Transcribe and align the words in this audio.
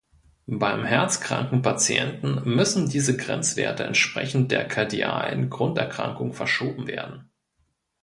Beim 0.47 0.83
herzkranken 0.83 1.61
Patienten 1.61 2.41
müssen 2.55 2.89
diese 2.89 3.15
Grenzwerte 3.15 3.83
entsprechend 3.83 4.49
der 4.51 4.67
kardialen 4.67 5.51
Grunderkrankung 5.51 6.33
verschoben 6.33 6.87
werden. 6.87 7.29